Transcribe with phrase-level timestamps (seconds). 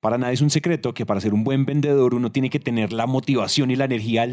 [0.00, 2.90] Para nadie es un secreto que para ser un buen vendedor uno tiene que tener
[2.90, 4.26] la motivación y la energía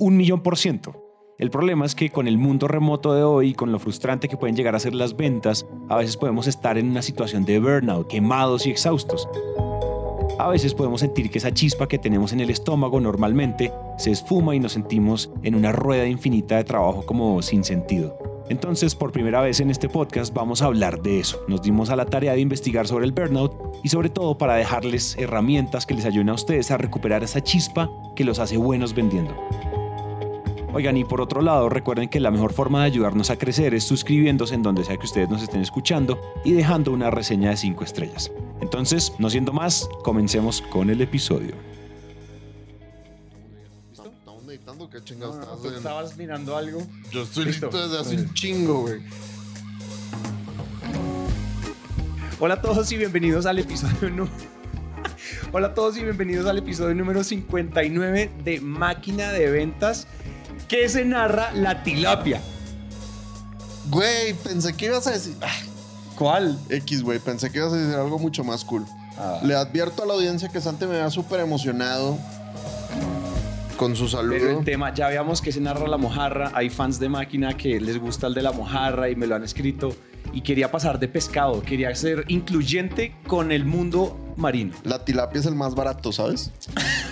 [0.00, 1.00] un millón por ciento.
[1.38, 4.56] El problema es que con el mundo remoto de hoy, con lo frustrante que pueden
[4.56, 8.66] llegar a ser las ventas, a veces podemos estar en una situación de burnout, quemados
[8.66, 9.28] y exhaustos.
[10.38, 14.54] A veces podemos sentir que esa chispa que tenemos en el estómago normalmente se esfuma
[14.54, 18.16] y nos sentimos en una rueda infinita de trabajo como sin sentido.
[18.48, 21.40] Entonces, por primera vez en este podcast vamos a hablar de eso.
[21.48, 25.16] Nos dimos a la tarea de investigar sobre el burnout y sobre todo para dejarles
[25.16, 29.34] herramientas que les ayuden a ustedes a recuperar esa chispa que los hace buenos vendiendo.
[30.74, 33.84] Oigan, y por otro lado, recuerden que la mejor forma de ayudarnos a crecer es
[33.84, 37.84] suscribiéndose en donde sea que ustedes nos estén escuchando y dejando una reseña de 5
[37.84, 38.32] estrellas.
[38.62, 41.54] Entonces, no siendo más, comencemos con el episodio.
[43.92, 46.80] Estamos meditando, ¿qué chingados No, no, estás estabas mirando algo.
[47.10, 47.66] Yo estoy Listo.
[47.66, 49.02] listo desde hace un chingo, güey.
[52.40, 54.32] Hola a todos y bienvenidos al episodio número...
[55.52, 60.08] Hola a todos y bienvenidos al episodio número 59 de Máquina de Ventas
[60.72, 62.40] que se narra la tilapia.
[63.90, 65.36] Güey, pensé que ibas a decir.
[65.42, 65.52] Ah,
[66.16, 66.58] ¿Cuál?
[66.70, 68.86] X, güey, pensé que ibas a decir algo mucho más cool.
[69.18, 69.38] Ah.
[69.42, 72.16] Le advierto a la audiencia que Santi me vea súper emocionado
[73.76, 74.60] con su Pero saludo.
[74.60, 76.52] el tema, ya veamos que se narra la mojarra.
[76.54, 79.44] Hay fans de máquina que les gusta el de la mojarra y me lo han
[79.44, 79.94] escrito.
[80.32, 84.74] Y quería pasar de pescado, quería ser incluyente con el mundo marino.
[84.84, 86.50] La tilapia es el más barato, ¿sabes?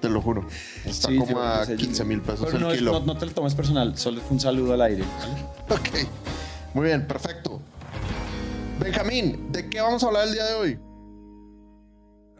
[0.00, 0.46] Te lo juro.
[0.84, 2.92] Está Sí, como a o sea, yo- 15 mil pesos Pero el no, kilo.
[2.92, 5.04] no- no te lo tomes personal, solo fue un saludo al aire.
[5.70, 6.06] Ok.
[6.74, 7.62] Muy bien, perfecto.
[8.78, 10.78] Benjamín, ¿de qué vamos a hablar el día de hoy?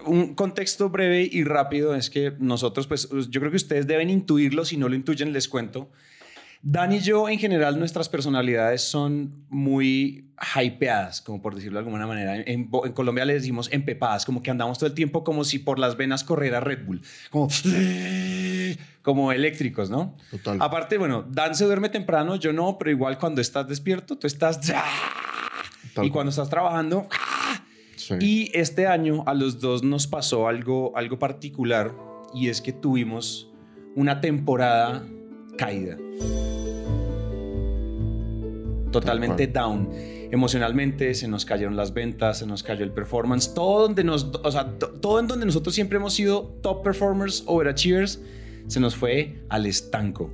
[0.05, 4.65] Un contexto breve y rápido es que nosotros, pues yo creo que ustedes deben intuirlo,
[4.65, 5.91] si no lo intuyen les cuento.
[6.69, 12.09] Dan y yo, en general, nuestras personalidades son muy hypeadas, como por decirlo de alguna
[12.09, 12.35] manera.
[12.41, 15.79] En, en Colombia le decimos empepadas, como que andamos todo el tiempo como si por
[15.79, 17.49] las venas corriera Red Bull, como,
[19.03, 20.17] como eléctricos, ¿no?
[20.29, 20.59] Total.
[20.61, 24.61] Aparte, bueno, Dan se duerme temprano, yo no, pero igual cuando estás despierto, tú estás...
[25.95, 27.09] Tal Y cuando estás trabajando,
[27.95, 28.15] Sí.
[28.21, 31.95] y este año a los dos nos pasó algo, algo particular
[32.35, 33.51] y es que tuvimos
[33.95, 35.07] una temporada
[35.57, 35.97] caída.
[38.93, 39.91] Totalmente down.
[40.31, 44.51] Emocionalmente se nos cayeron las ventas, se nos cayó el performance, todo donde nos, o
[44.51, 48.21] sea, todo en donde nosotros siempre hemos sido top performers, overachievers,
[48.67, 50.31] se nos fue al estanco.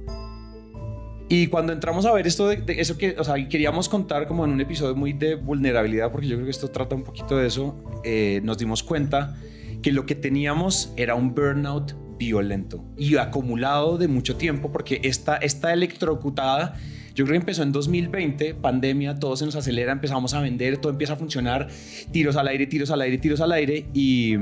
[1.29, 4.45] Y cuando entramos a ver esto de, de eso que, o sea, queríamos contar como
[4.45, 7.47] en un episodio muy de vulnerabilidad, porque yo creo que esto trata un poquito de
[7.47, 9.39] eso, eh, nos dimos cuenta
[9.83, 11.95] que lo que teníamos era un burnout
[12.27, 16.75] violento y acumulado de mucho tiempo, porque esta, esta electrocutada,
[17.15, 20.93] yo creo que empezó en 2020, pandemia, todo se nos acelera, empezamos a vender, todo
[20.93, 21.69] empieza a funcionar,
[22.13, 24.35] tiros al aire, tiros al aire, tiros al aire, y,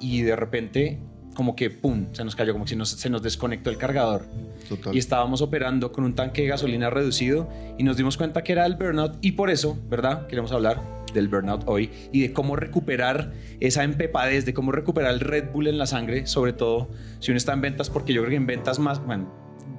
[0.00, 0.98] y de repente
[1.34, 4.24] como que, ¡pum!, se nos cayó, como si nos- se nos desconectó el cargador
[4.70, 4.94] Total.
[4.94, 8.64] y estábamos operando con un tanque de gasolina reducido y nos dimos cuenta que era
[8.64, 10.26] el burnout y por eso, ¿verdad?
[10.28, 10.80] Queremos hablar
[11.16, 15.66] del burnout hoy y de cómo recuperar esa empepadez, de cómo recuperar el Red Bull
[15.66, 18.46] en la sangre, sobre todo si uno está en ventas, porque yo creo que en
[18.46, 19.28] ventas más, bueno,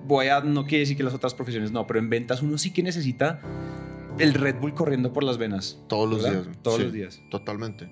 [0.05, 2.71] voy a, no quiere decir que las otras profesiones no, pero en ventas uno sí
[2.73, 3.39] que necesita
[4.19, 5.79] el Red Bull corriendo por las venas.
[5.87, 6.43] Todos los ¿verdad?
[6.43, 6.57] días.
[6.61, 7.21] Todos Sí, los días.
[7.29, 7.89] Totalmente.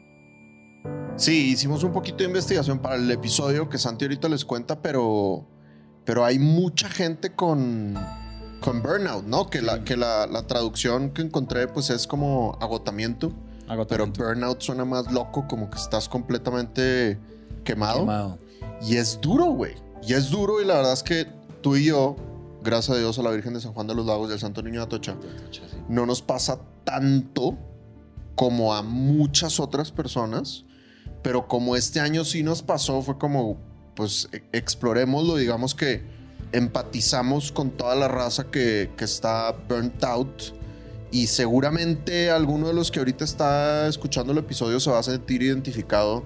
[1.15, 5.47] Sí, hicimos un poquito de investigación para el episodio que Santi ahorita les cuenta, pero,
[6.03, 7.95] pero hay mucha gente con,
[8.61, 9.49] con burnout, ¿no?
[9.49, 13.29] Que, la, que la, la traducción que encontré pues es como agotamiento,
[13.61, 14.23] pero Agotamiento.
[14.23, 17.19] burnout suena más loco, como que estás completamente
[17.63, 17.99] quemado.
[18.01, 18.37] Quemado.
[18.81, 19.73] Y es duro, güey.
[20.03, 21.27] Y es duro y la verdad es que
[21.61, 22.15] tú y yo,
[22.63, 24.61] gracias a Dios a la Virgen de San Juan de los Lagos y al Santo
[24.61, 25.15] Niño de Atocha,
[25.89, 27.57] no nos pasa tanto
[28.35, 30.65] como a muchas otras personas,
[31.23, 33.57] pero como este año sí nos pasó, fue como,
[33.95, 36.03] pues, e- explorémoslo, digamos que
[36.55, 40.41] empatizamos con toda la raza que, está burnt out
[41.11, 45.43] y seguramente alguno de los que ahorita está escuchando el episodio se va a sentir
[45.43, 46.23] identificado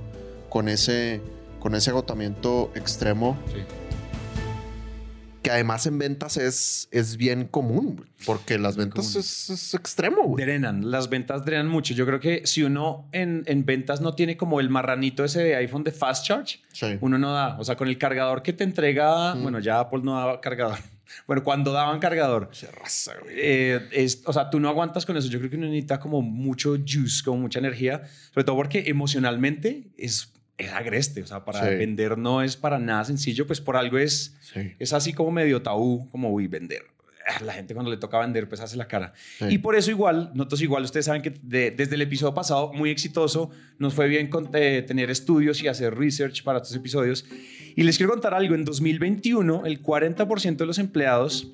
[0.50, 1.22] con ese,
[1.60, 3.62] con ese agotamiento extremo Sí.
[5.50, 10.46] Que además en ventas es, es bien común, porque las ventas es, es extremo, güey.
[10.46, 11.94] Drenan, las ventas drenan mucho.
[11.96, 15.56] Yo creo que si uno en, en ventas no tiene como el marranito ese de
[15.56, 16.98] iPhone de Fast Charge, Sí.
[17.02, 17.58] uno no da.
[17.60, 19.42] O sea, con el cargador que te entrega, Mm.
[19.42, 20.78] bueno, ya Apple no daba cargador.
[21.26, 23.34] Bueno, cuando daban cargador, Se raza, güey.
[23.36, 25.28] eh, es, o sea, tú no aguantas con eso.
[25.28, 29.88] Yo creo que uno necesita como mucho juice, como mucha energía, sobre todo porque emocionalmente
[29.98, 31.24] es, es agreste.
[31.24, 31.76] O sea, para Sí.
[31.76, 34.74] vender no es para nada sencillo, pues por algo es, Sí.
[34.78, 36.84] es así como medio tabú, como, uy, vender.
[37.28, 39.14] ah, la gente cuando le toca vender, pues hace la cara.
[39.50, 43.52] Y por eso igual, nosotros igual, ustedes saben que desde el episodio pasado, muy exitoso,
[43.78, 47.26] nos fue bien con, eh, tener estudios y hacer research para estos episodios.
[47.76, 51.52] Y les quiero contar algo, en 2021 el 40% de los empleados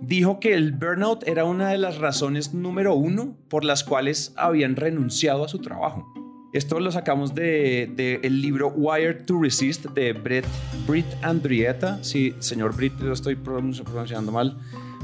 [0.00, 4.76] dijo que el burnout era una de las razones número uno por las cuales habían
[4.76, 6.06] renunciado a su trabajo.
[6.52, 10.46] Esto lo sacamos del de, el libro Wired to Resist de Brett,
[10.86, 12.02] Britt Andrietta.
[12.02, 14.58] Sí, señor Britt, lo estoy pronunciando mal.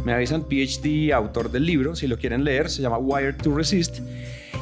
[0.06, 3.98] Me avisan, PhD, autor del libro, si lo quieren leer, se llama Wired to Resist.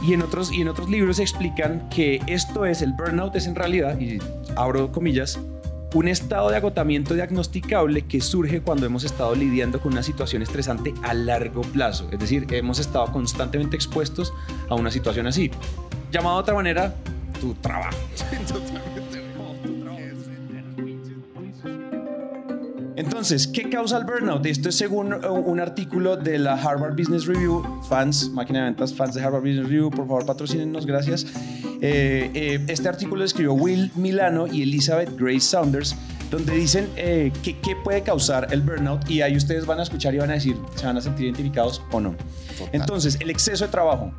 [0.04, 3.54] Y en otros, y en otros libros explican que esto es, el burnout es en
[3.54, 4.18] realidad, y
[4.56, 5.38] abro comillas,
[5.94, 10.94] un estado de agotamiento diagnosticable que surge cuando hemos estado lidiando con una situación estresante
[11.02, 12.08] a largo plazo.
[12.10, 14.32] Es decir, hemos estado constantemente expuestos
[14.68, 15.50] a una situación así.
[16.10, 16.94] Llamado de otra manera,
[17.40, 17.96] tu trabajo.
[22.96, 24.44] Entonces, ¿qué causa el burnout?
[24.46, 27.62] Esto es según uh, un artículo de la Harvard Business Review.
[27.88, 31.26] Fans, máquina de ventas, fans de Harvard Business Review, por favor patrocínenos, gracias.
[31.80, 35.96] Eh, eh, este artículo lo escribió Will Milano y Elizabeth Grace Saunders,
[36.30, 40.18] donde dicen eh, qué puede causar el burnout y ahí ustedes van a escuchar y
[40.18, 42.14] van a decir, ¿se van a sentir identificados o no?
[42.72, 44.12] Entonces, el exceso de trabajo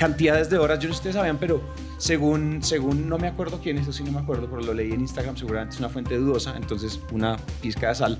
[0.00, 1.60] cantidades de horas, yo no sé si ustedes sabían, pero
[2.00, 5.02] según, según no me acuerdo quién, eso sí no me acuerdo, pero lo leí en
[5.02, 8.18] Instagram, seguramente es una fuente dudosa, entonces una pizca de sal.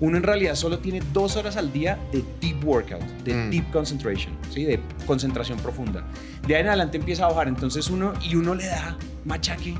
[0.00, 3.50] Uno en realidad solo tiene dos horas al día de deep workout, de mm.
[3.50, 4.64] deep concentration, ¿sí?
[4.64, 6.06] de concentración profunda.
[6.46, 8.94] De ahí en adelante empieza a bajar, entonces uno, y uno le da
[9.24, 9.74] machaque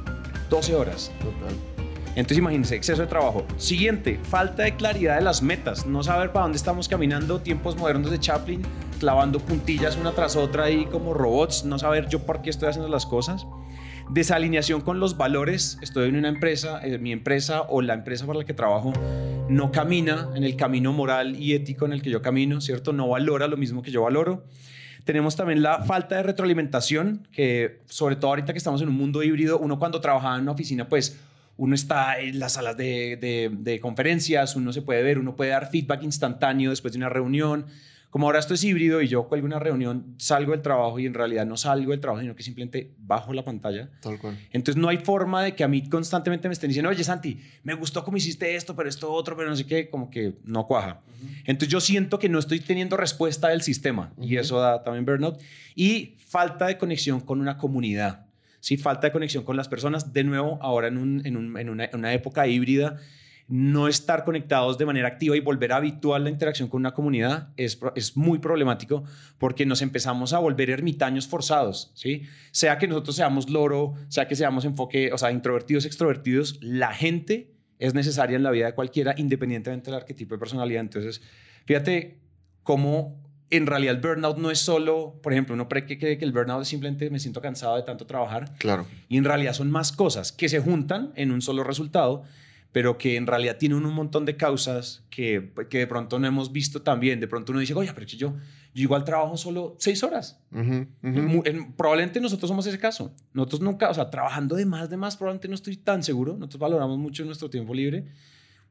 [0.49, 1.13] 12 horas.
[1.19, 1.55] Total.
[2.17, 3.45] Entonces imagínense, exceso de trabajo.
[3.59, 8.11] Siguiente, falta de claridad de las metas, no saber para dónde estamos caminando, tiempos modernos
[8.11, 8.63] de Chaplin,
[9.05, 12.89] clavando puntillas una tras otra y como robots, no saber yo por qué estoy haciendo
[12.89, 13.47] las cosas.
[14.09, 18.39] Desalineación con los valores, estoy en una empresa, eh, mi empresa o la empresa para
[18.39, 18.95] la que trabajo
[19.51, 22.95] no camina en el camino moral y ético en el que yo camino, ¿cierto?
[22.95, 24.47] No valora lo mismo que yo valoro.
[25.05, 29.23] Tenemos también la falta de retroalimentación, que sobre todo ahorita que estamos en un mundo
[29.23, 31.21] híbrido, uno cuando trabajaba en una oficina, pues
[31.59, 36.05] uno está en las salas de, conferencias, uno se puede ver, uno puede dar feedback
[36.05, 37.67] instantáneo después de una reunión.
[38.15, 41.15] Como ahora esto es híbrido y yo cuelgo una reunión, salgo del trabajo y en
[41.15, 43.91] realidad no salgo del trabajo, sino que simplemente bajo la pantalla.
[44.01, 44.39] Tal cual.
[44.53, 47.75] Entonces no hay forma de que a mí constantemente me estén diciendo, oye Santi, me
[47.75, 51.01] gustó cómo hiciste esto, pero esto otro, pero no sé qué, como que no cuaja.
[51.45, 55.41] Entonces yo siento que no estoy teniendo respuesta del sistema y eso da también burnout.
[55.75, 58.27] Y falta de conexión con una comunidad.
[58.61, 60.13] Sí, falta de conexión con las personas.
[60.13, 62.97] De nuevo, ahora en, una, época híbrida,
[63.47, 67.79] no estar conectados de manera activa y volver habitual la interacción con una comunidad es,
[67.95, 69.05] es, muy problemático
[69.39, 72.23] porque nos empezamos a volver ermitaños forzados, ¿sí?
[72.53, 77.55] Sea que nosotros seamos loro, sea que seamos enfoque, o sea, introvertidos, extrovertidos, la gente
[77.79, 80.81] es necesaria en la vida de cualquiera, independientemente del arquetipo de personalidad.
[80.81, 81.21] Entonces,
[81.67, 82.19] fíjate
[82.63, 86.63] cómo en realidad el burnout no es solo, por ejemplo, uno cree que, el burnout
[86.63, 88.53] es simplemente me siento cansado de tanto trabajar.
[88.59, 88.87] Claro.
[89.09, 92.25] Y en realidad son más cosas que se juntan en un solo resultado,
[92.75, 96.51] pero que en realidad tienen un montón de causas que, que de pronto no hemos
[96.51, 97.21] visto también.
[97.21, 98.35] De pronto uno dice, oye, pero yo,
[98.75, 100.41] yo igual trabajo solo seis horas.
[101.77, 103.15] probablemente nosotros somos ese caso.
[103.33, 106.33] Nosotros nunca, o sea, trabajando de más, de más, probablemente no estoy tan seguro.
[106.33, 108.07] Nosotros valoramos mucho nuestro tiempo libre.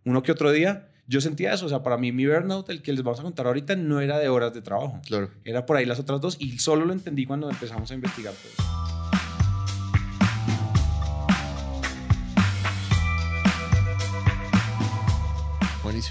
[0.04, 2.92] Uno que otro día yo sentía eso, o sea, para mí mi burnout, el que
[2.92, 5.00] les vamos a contar ahorita, no era de horas de trabajo.
[5.08, 5.32] Claro.
[5.46, 8.34] Era por ahí las otras dos y solo lo entendí cuando empezamos a investigar.
[8.34, 8.83] Pues.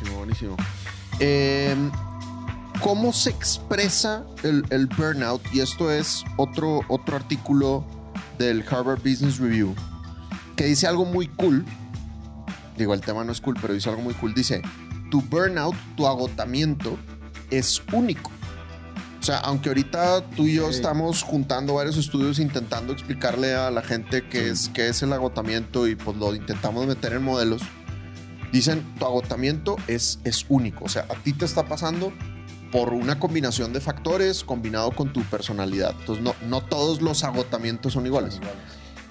[0.00, 0.56] Buenísimo, buenísimo.
[1.20, 1.90] Em,
[2.80, 5.42] ¿Cómo se expresa el, el, burnout?
[5.52, 7.84] Y esto es otro, otro artículo
[8.38, 9.74] del Harvard Business Review
[10.56, 11.64] que dice algo muy cool
[12.76, 14.34] digo, el tema no es cool, pero dice algo muy cool.
[14.34, 14.62] Dice,
[15.10, 16.98] tu burnout, tu agotamiento
[17.50, 18.30] es único.
[19.20, 23.82] O sea, aunque ahorita tú y yo estamos juntando varios estudios intentando explicarle a la
[23.82, 27.62] gente qué, es, qué es el agotamiento y pues lo intentamos meter en modelos,
[28.52, 30.84] dicen, tu agotamiento es, es único.
[30.84, 32.12] O sea, a ti te está pasando
[32.70, 35.94] por una combinación de factores combinado con tu personalidad.
[35.98, 38.40] Entonces, no, no todos los agotamientos son iguales.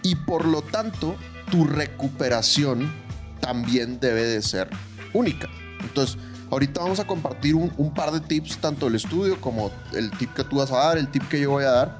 [0.03, 1.15] Y por lo tanto,
[1.51, 2.91] tu recuperación
[3.39, 4.69] también debe de ser
[5.13, 5.49] única.
[5.81, 6.17] Entonces,
[6.49, 10.43] ahorita vamos a compartir un, par de tips, tanto el estudio como el tip que
[10.43, 11.99] tú vas a dar, el tip que yo voy a dar.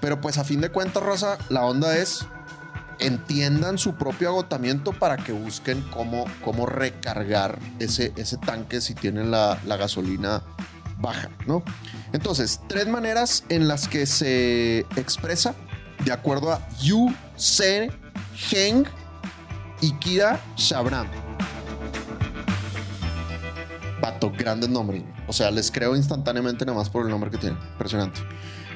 [0.00, 2.26] Pero pues a fin de cuentas, Rosa, la onda es
[3.00, 9.30] entiendan su propio agotamiento para que busquen cómo, cómo recargar ese, ese tanque si tienen
[9.30, 10.42] la, la gasolina
[10.98, 11.62] baja, ¿no?
[12.12, 15.54] Entonces, tres maneras en las que se expresa
[16.04, 17.90] de acuerdo a Yu Se
[18.50, 18.84] Heng
[19.80, 21.08] y Kira Shabram.
[24.00, 25.02] Pato, grandes nombres.
[25.26, 27.58] O sea, les creo instantáneamente nada más por el nombre que tienen.
[27.72, 28.20] Impresionante.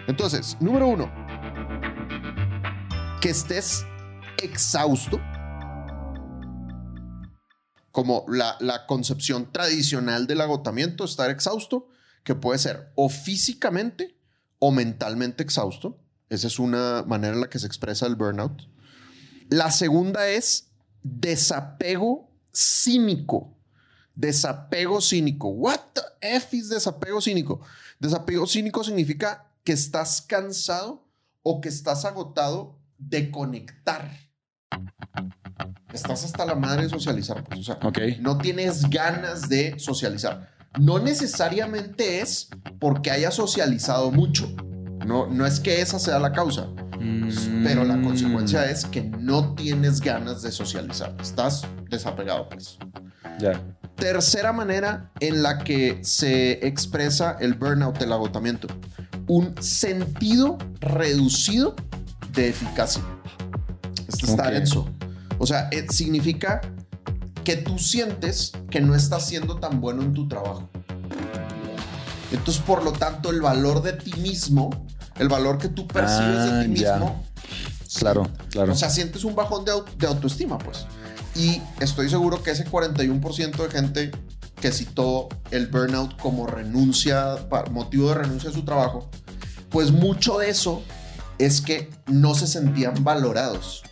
[0.07, 1.11] Entonces, número uno,
[3.21, 3.87] que estés
[4.45, 5.21] exhausto,
[7.91, 11.89] como la, concepción tradicional del agotamiento, estar exhausto,
[12.23, 14.17] que puede ser o físicamente
[14.59, 15.99] o mentalmente exhausto.
[16.29, 18.63] Esa es una manera en la que se expresa el burnout.
[19.51, 20.71] La segunda es
[21.03, 23.57] desapego cínico.
[24.15, 25.49] Desapego cínico.
[25.49, 27.61] What the F is desapego cínico?
[27.99, 31.07] Desapego cínico significa que estás cansado
[31.43, 34.24] o que estás agotado de conectar.
[35.93, 37.45] Estás hasta la madre de socializar.
[37.45, 37.78] Pues, o sea,
[38.21, 40.50] no tienes ganas de socializar.
[40.78, 42.49] No necesariamente es
[42.81, 44.52] porque hayas socializado mucho.
[45.07, 46.69] No, no es que esa sea la causa.
[47.62, 51.14] Pero la consecuencia es que no tienes ganas de socializar.
[51.21, 52.78] Estás desapegado, pues.
[53.38, 53.61] Ya.
[53.95, 58.69] Tercera manera en la que se expresa el burnout, el agotamiento.
[59.26, 61.76] Un sentido reducido
[62.33, 63.02] de eficacia.
[64.08, 64.88] Esto está denso.
[65.38, 66.61] O sea, eh, significa
[67.44, 70.68] que tú sientes que no estás siendo tan bueno en tu trabajo.
[72.32, 74.87] Entonces, por lo tanto, el valor de ti mismo,
[75.18, 76.92] el valor que tú percibes de ti Ah, ya.
[76.96, 77.25] mismo,
[77.99, 78.73] Claro, claro.
[78.73, 80.87] o sea, sientes un bajón de, au- de autoestima, pues.
[81.37, 84.11] Y estoy seguro que ese 41% de gente
[84.61, 87.37] que citó el burnout como renuncia,
[87.70, 89.11] motivo de renuncia a su trabajo,
[89.68, 90.82] pues mucho de eso
[91.38, 93.82] es que no se sentían valorados.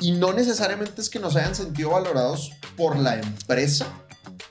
[0.00, 3.86] Y no necesariamente es que no se hayan sentido valorados por la empresa,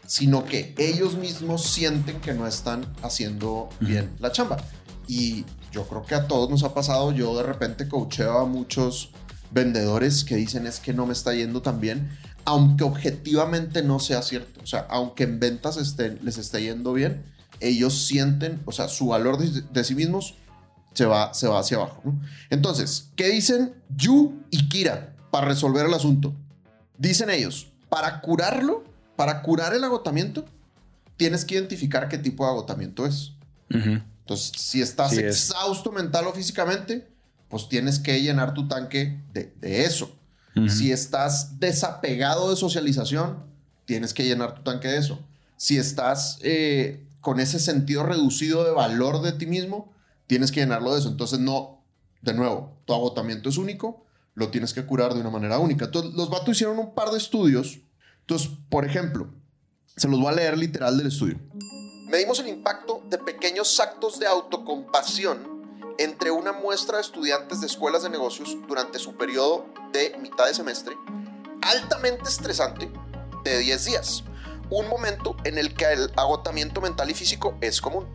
[0.06, 4.58] sino que ellos mismos sienten que no están haciendo bien la chamba.
[5.08, 9.12] Y yo creo que a todos nos ha pasado, yo de repente coacheo a muchos
[9.51, 12.10] vendedores que dicen es que no me está yendo tan bien,
[12.46, 14.62] aunque objetivamente no sea cierto.
[14.63, 17.24] O sea, aunque en ventas estén, les esté yendo bien,
[17.60, 20.36] ellos sienten, o sea, su valor de, de sí mismos
[20.94, 22.01] se va, se va hacia abajo.
[22.03, 22.22] ¿no?
[22.50, 26.33] Entonces, ¿qué dicen Yu y Kira para resolver el asunto?
[26.98, 28.83] Dicen ellos, para curarlo,
[29.15, 30.45] para curar el agotamiento,
[31.17, 33.33] tienes que identificar qué tipo de agotamiento es.
[33.69, 35.25] Entonces, si estás Sí, es.
[35.51, 37.07] exhausto mental o físicamente,
[37.50, 40.15] pues tienes que llenar tu tanque de, de eso.
[40.67, 43.43] Si estás desapegado de socialización,
[43.86, 45.17] tienes que llenar tu tanque de eso.
[45.55, 49.89] Si estás eh, con ese sentido reducido de valor de ti mismo,
[50.27, 51.07] tienes que llenarlo de eso.
[51.07, 51.81] Entonces, no,
[52.21, 54.03] de nuevo, tu agotamiento es único,
[54.39, 55.86] lo tienes que curar de una manera única.
[55.86, 57.79] Entonces, los vatos hicieron un par de estudios.
[58.22, 59.29] Entonces, por ejemplo,
[59.96, 61.38] se los voy a leer literal del estudio.
[62.08, 65.60] Medimos el impacto de pequeños actos de autocompasión
[66.00, 70.53] entre una muestra de estudiantes de escuelas de negocios durante su periodo de mitad de
[70.53, 70.96] semestre,
[71.62, 72.89] altamente estresante,
[73.43, 74.24] de 10 días.
[74.69, 78.08] Un momento en el que el agotamiento mental y físico es común.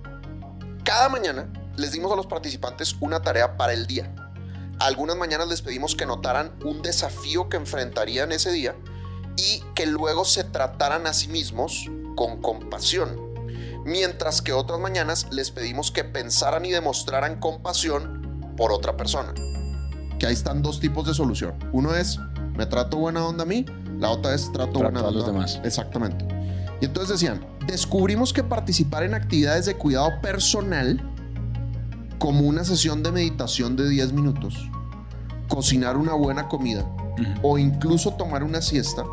[0.85, 4.15] Cada mañana les dimos a los participantes una tarea para el día.
[4.79, 8.75] Algunas mañanas les pedimos que notaran un desafío que enfrentarían ese día
[9.37, 13.35] y que luego se trataran a sí mismos con compasión.
[13.85, 19.35] Mientras que otras mañanas les pedimos que pensaran y demostraran compasión por otra persona.
[20.19, 21.55] Que ahí están dos tipos de solución.
[21.73, 22.19] Uno es,
[22.57, 23.67] me trato buena onda a mí.
[23.99, 25.61] La otra es, trato, Trato buena a onda los demás.
[25.65, 26.27] Exactamente.
[26.81, 31.14] Y entonces decían, descubrimos que participar en actividades de cuidado personal,
[32.25, 34.71] como una sesión de meditación de 10 minutos,
[35.47, 36.87] cocinar una buena comida
[37.43, 39.05] o incluso tomar una siesta,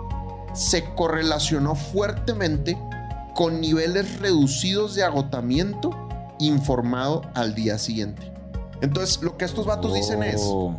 [0.53, 2.77] se correlacionó fuertemente
[3.35, 5.91] con niveles reducidos de agotamiento
[6.39, 8.31] informado al día siguiente.
[8.79, 10.77] Entonces, lo que estos vatos dicen es, Oh.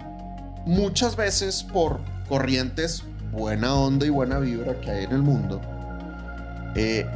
[0.65, 5.61] muchas veces por corrientes buena onda y buena vibra que hay en el mundo,
[6.77, 7.07] eh,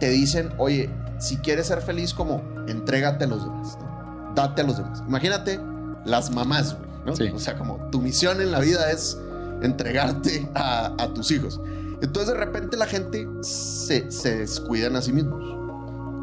[0.00, 3.95] te dicen, oye, si quieres ser feliz, como entrégate a los demás, ¿no?
[4.36, 5.02] Date a los demás.
[5.08, 5.58] Imagínate
[6.04, 7.16] las mamás, güey, ¿no?
[7.16, 7.28] Sí.
[7.34, 9.18] O sea, como tu misión en la vida es
[9.62, 11.60] entregarte a, a tus hijos.
[12.00, 15.42] Entonces, de repente, la gente se, se descuidan a sí mismos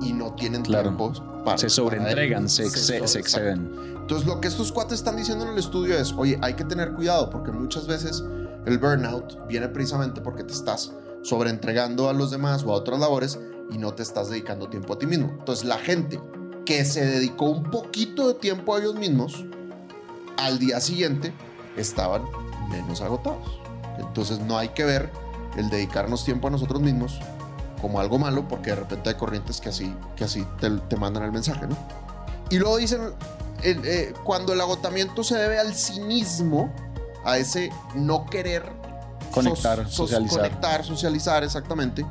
[0.05, 0.83] y no tienen Claro.
[0.83, 1.11] tiempo
[1.43, 1.57] para.
[1.57, 3.71] Se sobreentregan, se, se sobre- exceden.
[3.97, 6.93] entonces, lo que estos cuates están diciendo en el estudio es, oye, hay que tener
[6.93, 8.23] cuidado porque muchas veces
[8.65, 10.91] el burnout viene precisamente porque te estás
[11.23, 13.39] sobreentregando a los demás o a otras labores
[13.71, 15.33] y no te estás dedicando tiempo a ti mismo.
[15.39, 16.19] Entonces, la gente
[16.65, 19.45] que se dedicó un poquito de tiempo a ellos mismos,
[20.37, 21.33] al día siguiente
[21.77, 22.23] estaban
[22.69, 23.59] menos agotados.
[23.99, 25.11] Entonces, no hay que ver
[25.57, 27.19] el dedicarnos tiempo a nosotros mismos
[27.81, 31.23] como algo malo porque de repente hay corrientes que así, que así te, te mandan
[31.23, 31.75] el mensaje, ¿no?
[32.49, 33.01] Y luego dicen,
[33.61, 36.73] eh, eh, cuando el agotamiento se debe al cinismo,
[37.25, 38.63] a ese no querer
[39.33, 40.39] Conectar, socializar.
[40.39, 42.05] Conectar, socializar, exactamente.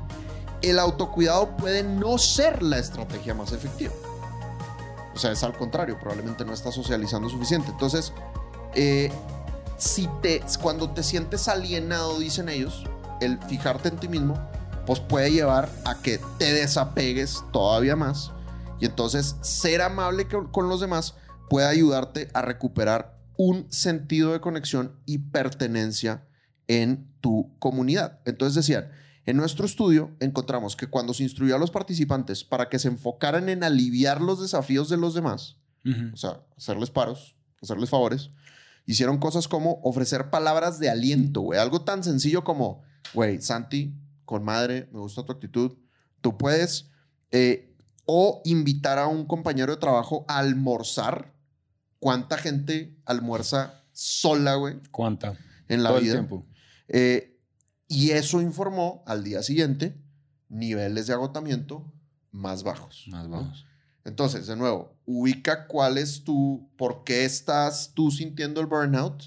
[0.60, 3.92] el autocuidado puede no ser la estrategia más efectiva.
[5.14, 7.70] O sea, es al contrario, probablemente no estás socializando suficiente.
[7.70, 8.12] Entonces,
[8.74, 9.10] eh,
[9.76, 12.84] si te, cuando te sientes alienado, dicen ellos,
[13.20, 14.38] el fijarte en ti mismo,
[14.86, 18.32] pues puede llevar a que te desapegues todavía más.
[18.80, 21.14] Y entonces ser amable con los demás
[21.48, 26.26] puede ayudarte a recuperar un sentido de conexión y pertenencia
[26.66, 28.20] en tu comunidad.
[28.24, 28.90] Entonces decían,
[29.24, 33.48] en nuestro estudio encontramos que cuando se instruyó a los participantes para que se enfocaran
[33.48, 35.56] en aliviar los desafíos de los demás,
[36.12, 38.30] o sea, hacerles paros, hacerles favores,
[38.86, 41.58] hicieron cosas como ofrecer palabras de aliento, güey.
[41.58, 42.82] Algo tan sencillo como,
[43.14, 45.72] güey, Santi, con madre, me gusta tu actitud.
[46.20, 46.90] Tú puedes
[47.30, 47.74] eh,
[48.04, 51.32] o invitar a un compañero de trabajo a almorzar.
[51.98, 54.76] ¿Cuánta gente almuerza sola, güey?
[54.90, 55.36] ¿Cuánta?
[55.68, 56.14] En la vida.
[56.14, 56.44] tiempo.
[56.88, 57.31] Eh,
[57.92, 59.94] y eso informó al día siguiente
[60.48, 61.92] niveles de agotamiento
[62.30, 63.04] más bajos.
[63.08, 63.66] Más bajos.
[64.04, 69.24] Entonces, de nuevo, ubica cuál es tu, por qué estás tú sintiendo el burnout,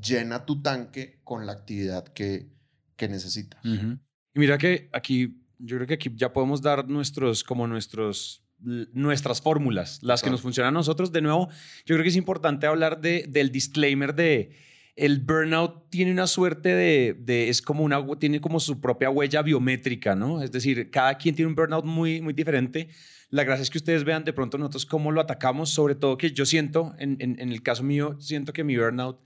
[0.00, 2.48] llena tu tanque con la actividad que,
[2.96, 3.60] que necesitas.
[3.64, 9.42] Y mira que aquí, yo creo que aquí ya podemos dar nuestros, como nuestros, nuestras
[9.42, 11.10] fórmulas, las que nos funcionan a nosotros.
[11.10, 11.48] De nuevo,
[11.84, 14.69] yo creo que es importante hablar de, del disclaimer de
[15.00, 20.14] el burnout tiene una suerte de, es como una, tiene como su propia huella biométrica,
[20.14, 20.42] ¿no?
[20.42, 22.88] Es decir, cada quien tiene un burnout muy, muy diferente.
[23.30, 26.32] La gracia es que ustedes vean de pronto nosotros cómo lo atacamos, sobre todo que
[26.32, 29.18] yo siento, en, en, en el caso mío, siento que mi burnout,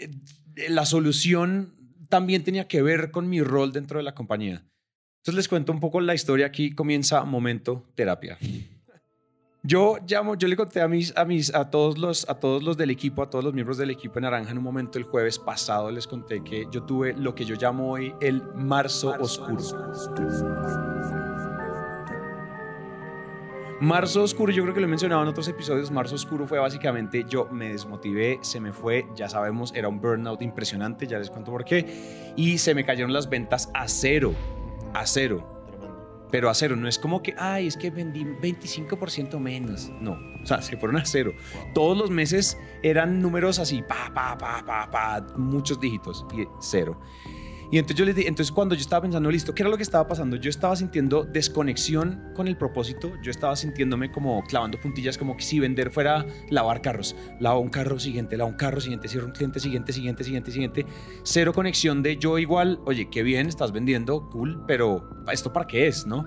[0.00, 0.10] eh,
[0.68, 1.76] la solución
[2.08, 4.66] también tenía que ver con mi rol dentro de la compañía.
[5.18, 6.46] Entonces les cuento un poco la historia.
[6.46, 8.38] Aquí comienza Momento Terapia.
[9.62, 12.78] Yo llamo, yo le conté a mis, a mis, a todos los, a todos los
[12.78, 15.90] del equipo, a todos los miembros del equipo Naranja en un momento el jueves pasado
[15.90, 19.62] les conté que yo tuve lo que yo llamo hoy el marzo, oscuro.
[23.82, 27.24] Marzo Oscuro, yo creo que lo he mencionado en otros episodios, Marzo Oscuro fue básicamente
[27.26, 31.50] yo me desmotivé, se me fue, ya sabemos, era un burnout impresionante, ya les cuento
[31.50, 34.34] por qué, y se me cayeron las ventas a cero,
[34.92, 35.59] a cero.
[36.30, 39.90] Pero a cero, no es como que, ay, es que vendí 25% menos.
[40.00, 41.32] No, o sea, se fueron a cero.
[41.74, 47.00] Todos los meses eran números así, pa, pa, pa, pa, pa, muchos dígitos y cero.
[47.72, 49.84] Y entonces yo les dije, entonces cuando yo estaba pensando, listo, ¿qué era lo que
[49.84, 50.36] estaba pasando?
[50.36, 55.44] Yo estaba sintiendo desconexión con el propósito, yo estaba sintiéndome como clavando puntillas, como que
[55.44, 59.32] si vender fuera lavar carros, lavo un carro siguiente, lavo un carro siguiente, cierro un
[59.32, 60.86] cliente siguiente, siguiente, siguiente, siguiente,
[61.22, 65.86] cero conexión de yo igual, oye, qué bien, estás vendiendo, cool, pero ¿esto para qué
[65.86, 66.24] es, no?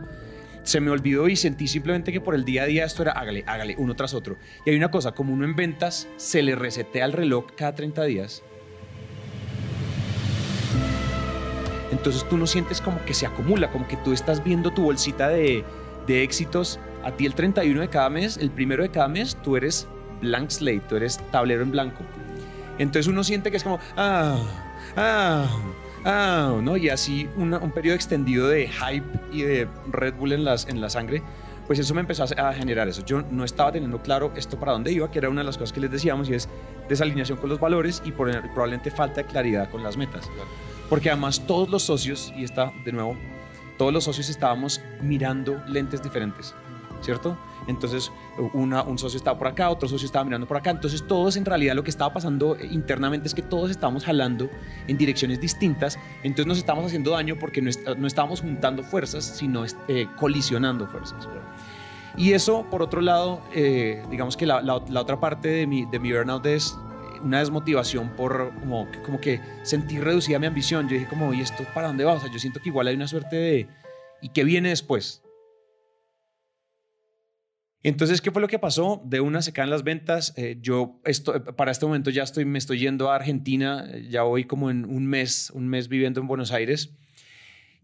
[0.64, 3.44] se me olvidó y sentí simplemente que por el día a día esto era hágale,
[3.48, 4.38] hágale, uno tras otro.
[4.66, 8.04] Y hay una cosa, como uno en ventas se le resetea el reloj cada 30
[8.06, 8.44] días,
[11.94, 15.30] Entonces tú no sientes como que se acumula, como que tú estás viendo tu bolsita
[15.30, 15.64] de,
[16.08, 16.80] de éxitos.
[17.04, 19.88] A ti el 31 de cada mes, el primero de cada mes, tú eres
[20.22, 22.04] blank slate, tú eres tablero en blanco.
[22.80, 24.40] Entonces uno siente que es como, ah,
[24.98, 25.46] ah,
[26.04, 26.78] ah, ¿no?
[26.78, 30.90] Y así un periodo extendido de hype y de Red Bull en, las, en la
[30.90, 31.22] sangre,
[31.68, 33.06] pues eso me empezó a generar eso.
[33.06, 35.72] Yo no estaba teniendo claro esto para dónde iba, que era una de las cosas
[35.72, 36.50] que les decíamos, y es
[36.90, 40.28] desalineación con los valores y probablemente falta de claridad con las metas.
[40.94, 43.18] Porque además todos los socios, y está de nuevo,
[43.80, 46.54] todos los socios estábamos mirando lentes diferentes,
[47.02, 47.36] ¿cierto?
[47.66, 48.12] Entonces,
[48.54, 50.70] una, un socio estaba por acá, otro socio estaba mirando por acá.
[50.70, 54.52] Entonces, todos en realidad lo que estaba pasando internamente es que todos estábamos jalando
[54.88, 55.98] en direcciones distintas.
[56.22, 61.28] Entonces, nos estábamos haciendo daño porque no, no estábamos juntando fuerzas, sino eh, colisionando fuerzas.
[62.16, 65.98] Y eso, por otro lado, eh, digamos que la, la, otra parte de mi, de
[65.98, 66.78] mi burnout es
[67.24, 70.88] una desmotivación por como, como que sentí reducida mi ambición.
[70.88, 72.14] Yo dije como, ¿y esto para dónde va?
[72.14, 73.68] O sea, yo siento que igual hay una suerte de,
[74.22, 75.24] ¿y qué viene después?
[77.84, 79.02] Entonces, ¿qué fue lo que pasó?
[79.06, 80.34] De una se caen las ventas.
[80.38, 83.86] Eh, yo esto, para este momento ya estoy, me estoy yendo a Argentina.
[84.10, 86.96] Ya voy como en un mes, un mes viviendo en Buenos Aires.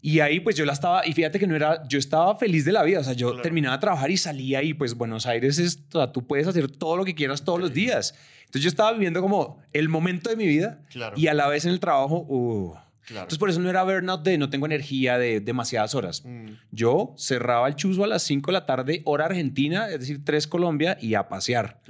[0.02, 2.72] Y ahí pues yo la estaba, y fíjate que no era, yo estaba feliz de
[2.72, 5.80] la vida, o sea, yo terminaba de trabajar y salía y pues Buenos Aires es,
[5.92, 8.14] o sea, tú puedes hacer todo lo que quieras todos los días.
[8.40, 10.80] Entonces yo estaba viviendo como el momento de mi vida
[11.16, 12.74] y a la vez en el trabajo, uh.
[13.08, 16.22] Entonces por eso no era burnout de no tengo energía de demasiadas horas.
[16.24, 16.52] Mm.
[16.70, 20.46] Yo cerraba el chuzo a las 5 de la tarde, hora argentina, es decir, 3
[20.46, 21.80] Colombia y a pasear.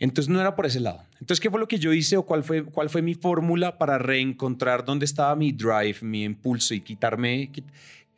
[0.00, 1.04] Entonces no era por ese lado.
[1.20, 3.98] Entonces, ¿qué fue lo que yo hice o cuál fue, cuál fue mi fórmula para
[3.98, 7.52] reencontrar dónde estaba mi drive, mi impulso y quitarme,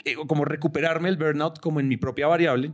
[0.04, 2.70] eh, como recuperarme el burnout como en mi propia variable.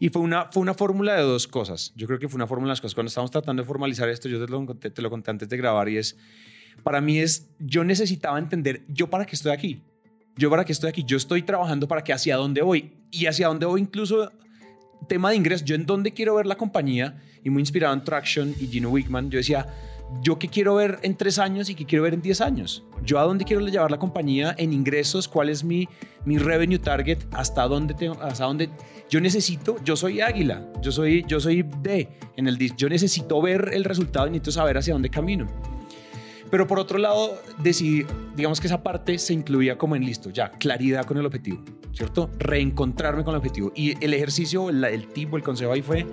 [0.00, 1.92] Y fue una, fue una fórmula de dos cosas.
[1.94, 2.96] Yo creo que fue una fórmula de las cosas.
[2.96, 5.88] Cuando estamos tratando de formalizar esto, yo te lo, te, lo conté antes de grabar
[5.88, 6.16] y es,
[6.82, 9.82] para mí es, yo necesitaba entender, yo para qué estoy aquí.
[10.36, 13.48] Yo para qué estoy aquí, yo estoy trabajando para que hacia dónde voy y hacia
[13.48, 14.32] dónde voy incluso
[15.08, 18.54] tema de ingresos, yo en dónde quiero ver la compañía y muy inspirado en Traction
[18.60, 19.66] y Gino Wickman, yo decía,
[20.22, 22.84] yo qué quiero ver en tres años y qué quiero ver en diez años.
[23.04, 25.88] Yo a dónde quiero llevar la compañía en ingresos, cuál es mi,
[26.24, 28.70] mi revenue target, hasta dónde tengo, hasta dónde
[29.08, 33.70] yo necesito, yo soy águila, yo soy, yo soy D en el yo necesito ver
[33.72, 35.46] el resultado y necesito saber hacia dónde camino.
[36.50, 40.50] Pero por otro lado, decidí, digamos que esa parte se incluía como en listo, ya,
[40.50, 42.30] claridad con el objetivo, ¿cierto?
[42.38, 43.72] Reencontrarme con el objetivo.
[43.76, 46.06] Y el ejercicio, el, el tipo, el consejo ahí fue,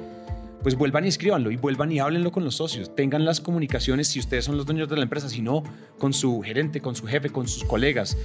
[0.62, 2.94] pues vuelvan y escríbanlo y vuelvan y háblenlo con los socios.
[2.96, 5.64] Tengan las comunicaciones si ustedes son los dueños de la empresa, si no,
[5.98, 8.18] con su gerente, con su jefe, con sus colegas.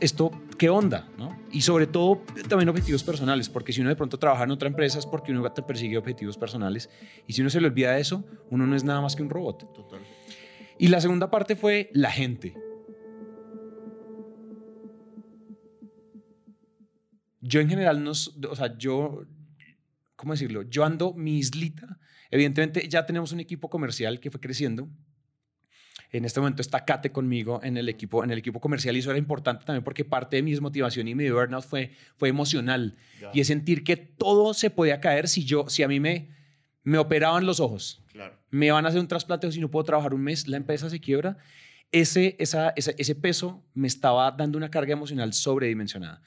[0.00, 1.08] Esto, ¿qué onda?
[1.16, 1.36] ¿no?
[1.52, 4.98] Y sobre todo, también objetivos personales, porque si uno de pronto trabaja en otra empresa
[4.98, 6.90] es porque uno te persigue objetivos personales.
[7.26, 9.30] Y si uno se le olvida de eso, uno no es nada más que un
[9.30, 9.72] robot.
[9.72, 10.00] Total.
[10.78, 12.54] Y la segunda parte fue la gente.
[17.40, 19.26] Yo en general, no, o sea, yo,
[20.14, 20.62] ¿cómo decirlo?
[20.62, 21.98] Yo ando mi islita.
[22.30, 24.88] Evidentemente ya tenemos un equipo comercial que fue creciendo.
[26.10, 29.10] En este momento está Kate conmigo en el equipo, en el equipo comercial y eso
[29.10, 32.96] era importante también porque parte de mi desmotivación y mi burnout fue, fue emocional.
[33.32, 36.28] Y es sentir que todo se podía caer si yo, si a mí me,
[36.84, 38.02] me operaban los ojos
[38.50, 40.88] me van a hacer un trasplante o si no puedo trabajar un mes, la empresa
[40.90, 41.38] se quiebra.
[41.90, 46.22] Ese, esa, ese, peso me estaba dando una carga emocional sobredimensionada.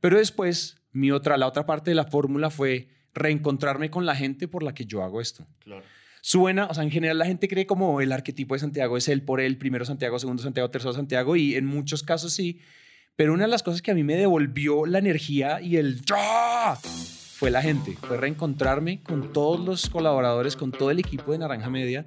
[0.00, 4.48] Pero después, mi otra, la otra parte de la fórmula fue reencontrarme con la gente
[4.48, 5.46] por la que yo hago esto.
[6.20, 9.22] Suena, o sea, en general la gente cree como el arquetipo de Santiago es él
[9.22, 12.60] por él, primero Santiago, segundo Santiago, tercero Santiago, y en muchos casos sí.
[13.14, 16.02] Pero una de las cosas que a mí me devolvió la energía y el
[17.44, 21.68] fue la gente, fue reencontrarme con todos los colaboradores, con todo el equipo de Naranja
[21.68, 22.06] Media.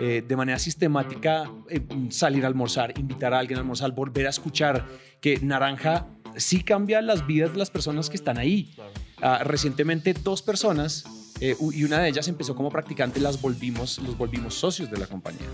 [0.00, 4.30] Eh, de manera sistemática eh, salir a almorzar, invitar a alguien a almorzar, volver a
[4.30, 4.86] escuchar
[5.20, 8.74] que Naranja sí cambia las vidas de las personas que están ahí.
[9.20, 11.04] Ah, recientemente dos personas
[11.42, 15.06] eh, y una de ellas empezó como practicante, las volvimos, los volvimos socios de la
[15.06, 15.48] compañía.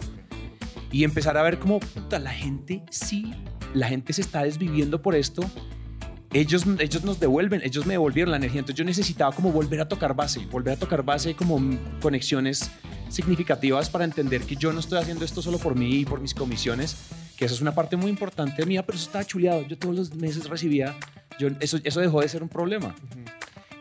[0.93, 3.35] Y empezar a ver cómo puta, la gente sí,
[3.75, 5.43] la gente se está desviviendo por esto
[6.33, 8.61] ellos, ellos nos devuelven, ellos me devolvieron la energía.
[8.61, 11.61] Entonces yo necesitaba como volver a tocar base, volver a tocar base como
[12.01, 12.71] conexiones
[13.09, 16.33] significativas para entender que yo no estoy haciendo esto solo por mí y por mis
[16.33, 16.97] comisiones,
[17.37, 19.67] que eso es una parte muy importante mía, pero eso estaba chuleado.
[19.67, 20.97] Yo todos los meses recibía,
[21.39, 22.95] yo, eso, eso dejó de ser un problema.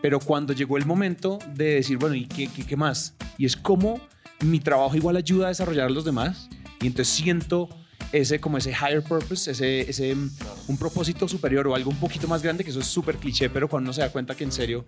[0.01, 3.15] Pero cuando llegó el momento de decir, bueno, ¿y qué, qué, qué más?
[3.37, 4.01] Y es como
[4.41, 6.49] mi trabajo igual ayuda a desarrollar a los demás.
[6.81, 7.69] Y entonces siento
[8.11, 12.41] ese como ese higher purpose, ese, ese un propósito superior o algo un poquito más
[12.41, 14.85] grande, que eso es súper cliché, pero cuando uno se da cuenta que en serio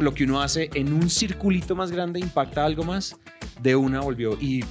[0.00, 3.16] lo que uno hace en un circulito más grande impacta algo más,
[3.60, 4.38] de una volvió.
[4.40, 4.64] Y,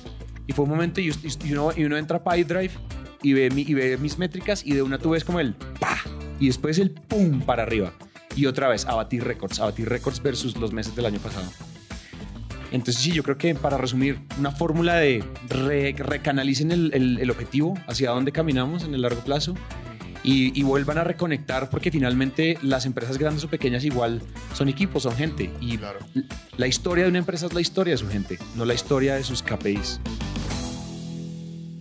[0.48, 1.12] y fue un momento y,
[1.52, 2.72] uno, y uno entra a PyDrive
[3.24, 5.98] y ve, y ve mis métricas y de una tú ves como el pa
[6.40, 7.94] y después el pum para arriba.
[8.36, 11.50] Y otra vez, abatir récords, abatir récords versus los meses del año pasado.
[12.72, 18.32] Entonces sí, yo creo que para resumir, una fórmula de recanalicen el, objetivo, hacia dónde
[18.32, 19.56] caminamos en el largo plazo
[20.24, 24.22] y, vuelvan a reconectar porque finalmente las empresas grandes o pequeñas igual
[24.54, 25.80] son equipos, son gente y
[26.58, 29.24] la historia de una empresa es la historia de su gente, no la historia de
[29.24, 30.00] sus KPIs.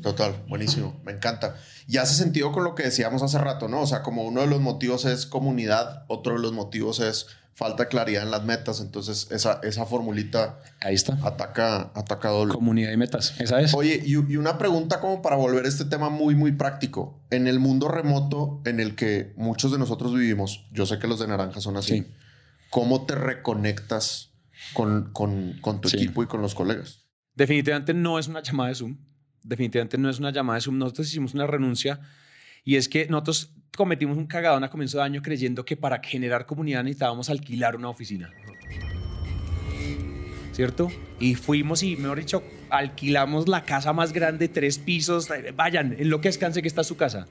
[0.02, 1.56] Total, buenísimo, me encanta.
[1.86, 3.82] Y hace sentido con lo que decíamos hace rato, ¿no?
[3.82, 7.88] O sea, como uno de los motivos es comunidad, otro de los motivos es falta
[7.88, 11.18] claridad en las metas, entonces esa, esa formulita Ahí está.
[11.22, 12.54] Ataca, ataca doble.
[12.54, 13.74] Comunidad y metas, esa es.
[13.74, 17.22] Oye, y, una pregunta como para volver a este tema muy, muy práctico.
[17.30, 21.18] En el mundo remoto en el que muchos de nosotros vivimos, yo sé que los
[21.18, 22.06] de Naranja son así,
[22.70, 24.32] ¿cómo te reconectas
[24.72, 27.04] con, con, con tu equipo y con los colegas?
[27.34, 28.98] Definitivamente no es una llamada de Zoom.
[29.42, 30.78] Definitivamente no es una llamada de Zoom.
[30.78, 32.00] Nosotros hicimos una renuncia
[32.64, 36.46] y es que nosotros cometimos un cagadón a comienzo de año creyendo que para generar
[36.46, 38.32] comunidad necesitábamos alquilar una oficina.
[40.52, 40.90] ¿Cierto?
[41.18, 45.28] Y fuimos y, mejor dicho, alquilamos la casa más grande, tres pisos.
[45.54, 47.26] Vayan, en lo que descanse que está su casa.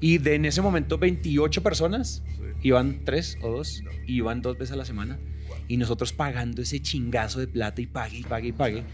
[0.00, 2.22] Y de en ese momento 28 personas,
[2.62, 5.18] iban tres o dos, iban dos veces a la semana.
[5.68, 8.84] Y nosotros pagando ese chingazo de plata y pague y pague y pague.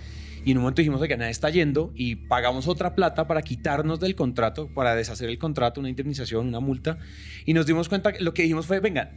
[0.46, 3.98] Y en un momento dijimos que nadie está yendo y pagamos otra plata para quitarnos
[3.98, 6.98] del contrato, para deshacer el contrato, una indemnización, una multa.
[7.44, 9.12] Y nos dimos cuenta que lo que dijimos fue, venga,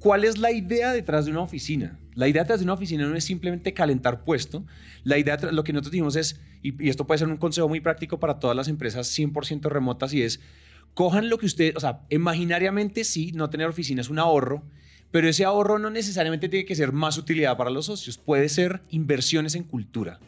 [0.00, 2.00] ¿cuál es la idea detrás de una oficina?
[2.16, 4.66] La idea detrás de una oficina no es simplemente calentar puesto.
[5.04, 7.78] La idea, lo que nosotros dijimos es, y, y esto puede ser un consejo muy
[7.78, 10.40] práctico para todas las empresas 100% remotas, y es,
[10.92, 14.64] cojan lo que ustedes, o sea, imaginariamente sí, no tener oficina es un ahorro,
[15.12, 18.82] pero ese ahorro no necesariamente tiene que ser más utilidad para los socios, puede ser
[18.90, 20.18] inversiones en cultura.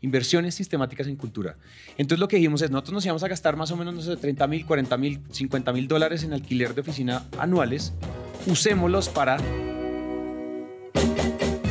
[0.00, 1.56] Inversiones sistemáticas en cultura.
[1.98, 4.16] Entonces lo que dijimos es, nosotros nos íbamos a gastar más o menos, no sé,
[4.16, 7.92] 30 mil, 40 mil, 50 mil dólares en alquiler de oficina anuales.
[8.46, 9.38] Usémoslos para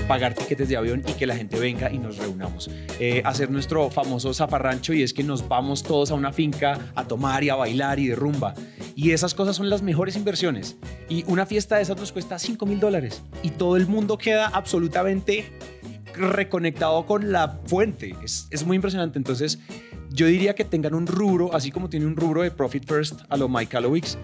[0.07, 2.69] pagar tiquetes de avión y que la gente venga y nos reunamos.
[2.99, 7.05] Eh, hacer nuestro famoso zafarrancho y es que nos vamos todos a una finca a
[7.05, 8.53] tomar y a bailar y de rumba.
[8.95, 10.77] Y esas cosas son las mejores inversiones.
[11.09, 14.47] Y una fiesta de esas nos cuesta 5 mil dólares y todo el mundo queda
[14.47, 15.51] absolutamente
[16.15, 18.15] reconectado con la fuente.
[18.23, 19.17] Es, es muy impresionante.
[19.17, 19.59] Entonces,
[20.09, 23.37] yo diría que tengan un rubro, así como tiene un rubro de Profit First a
[23.37, 24.17] lo Mike Alowicz,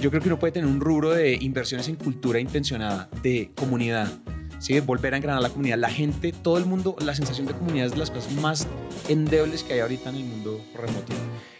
[0.00, 4.08] yo creo que uno puede tener un rubro de inversiones en cultura intencionada, de comunidad,
[4.58, 4.78] ¿sí?
[4.80, 5.78] volver a engranar la comunidad.
[5.78, 8.66] La gente, todo el mundo, la sensación de comunidad es de las cosas más
[9.08, 11.12] endebles que hay ahorita en el mundo remoto.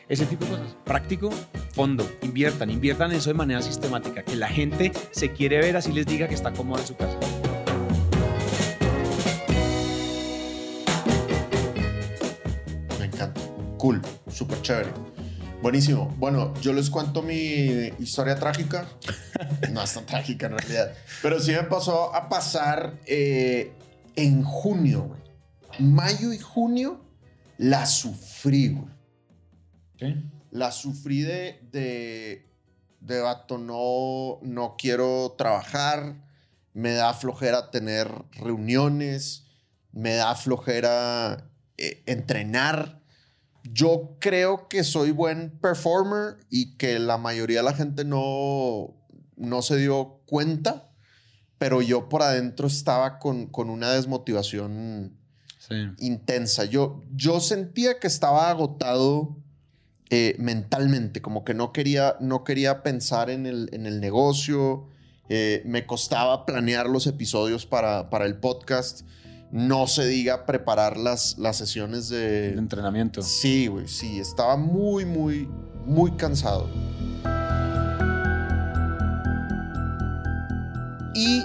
[0.08, 0.76] Ese tipo de cosas.
[0.84, 1.30] Práctico,
[1.72, 4.22] fondo, inviertan, inviertan en eso de manera sistemática.
[4.22, 7.18] Que la gente se quiere ver así les diga que está cómoda en su casa.
[13.88, 14.90] Cool, súper chévere.
[15.62, 16.14] Buenísimo.
[16.18, 18.86] Bueno, yo les cuento mi historia trágica.
[19.72, 20.92] No es tan trágica en realidad.
[21.22, 23.72] Pero sí me pasó a pasar eh,
[24.14, 25.20] en junio, güey.
[25.78, 27.00] Mayo y junio
[27.56, 28.92] la sufrí, güey.
[29.98, 30.30] ¿Sí?
[30.50, 32.46] La sufrí de, de,
[33.00, 36.14] de vato, no, no quiero trabajar,
[36.74, 39.46] me da flojera tener reuniones,
[39.92, 41.48] me da flojera
[41.78, 42.97] eh, entrenar.
[43.72, 48.94] Yo creo que soy buen performer y que la mayoría de la gente no,
[49.36, 50.90] no se dio cuenta,
[51.58, 55.16] pero yo por adentro estaba con, con una desmotivación
[55.58, 55.74] Sí.
[55.98, 56.64] intensa.
[56.64, 59.36] Yo, yo sentía que estaba agotado
[60.08, 64.88] eh, mentalmente, como que no quería, no quería pensar en el, en el negocio.
[65.28, 69.02] eh, me costaba planear los episodios para, para el podcast.
[69.50, 72.58] No se diga preparar las, las sesiones De de...
[72.58, 73.22] entrenamiento.
[73.22, 74.18] Sí, güey, sí.
[74.20, 75.48] Estaba muy, muy,
[75.86, 76.68] muy cansado.
[81.14, 81.44] Y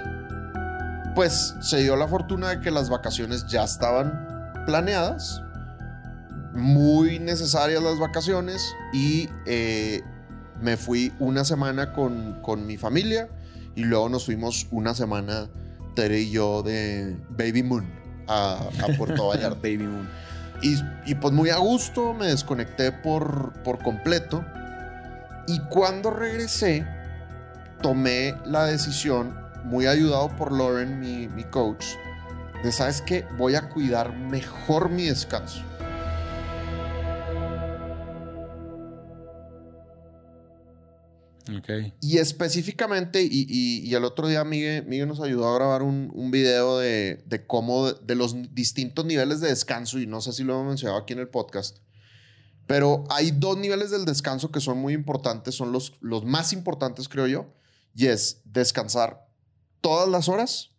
[1.16, 4.28] pues se dio la fortuna de que las vacaciones ya estaban
[4.66, 5.42] planeadas.
[6.54, 8.62] Muy necesarias las vacaciones.
[8.94, 10.02] Y eh,
[10.62, 13.30] me fui una semana con, con mi familia.
[13.76, 15.50] Y luego nos fuimos una semana,
[15.94, 17.86] Tere y yo, de Baby Moon
[18.28, 19.56] a, a Puerto Vallarta.
[19.56, 20.10] Baby Moon.
[20.62, 24.44] Y, y pues muy a gusto, me desconecté por, por completo.
[25.48, 26.88] Y cuando regresé,
[27.82, 31.86] tomé la decisión, muy ayudado por Lauren, mi, mi coach,
[32.64, 33.26] de, ¿sabes qué?
[33.38, 35.62] Voy a cuidar mejor mi descanso.
[41.58, 41.94] Ok.
[42.02, 46.12] Y específicamente, y, y- y el otro día Miguel, Miguel nos ayudó a grabar un,
[46.14, 50.34] un video de, de cómo, de, de los distintos niveles de descanso, y no sé
[50.34, 51.78] si lo hemos mencionado aquí en el podcast,
[52.66, 57.10] pero hay dos niveles del descanso que son muy importantes, son los, los más importantes,
[57.10, 57.54] creo yo,
[57.96, 59.28] y es descansar
[59.82, 60.72] todas las horas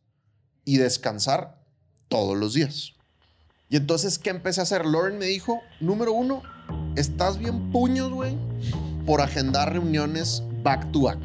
[0.64, 1.62] y descansar
[2.08, 2.92] todos los días.
[3.68, 4.86] Y entonces, ¿qué empecé a hacer?
[4.86, 6.42] Lauren me dijo, número uno,
[6.96, 8.36] estás bien puños, güey,
[9.04, 11.20] por agendar reuniones back to back,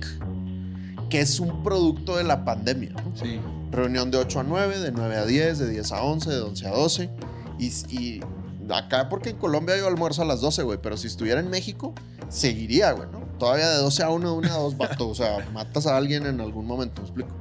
[1.09, 2.93] que es un producto de la pandemia.
[3.15, 3.39] Sí.
[3.71, 6.67] Reunión de 8 a 9, de 9 a 10, de 10 a 11, de 11
[6.67, 7.09] a 12.
[7.57, 8.21] Y, y
[8.69, 11.95] acá, porque en Colombia yo almuerzo a las 12, güey, pero si estuviera en México,
[12.27, 13.19] seguiría, güey, ¿no?
[13.39, 15.09] Todavía de 12 a 1, de 1 a 2, vato.
[15.09, 17.31] O sea, matas a alguien en algún momento, ¿me explico?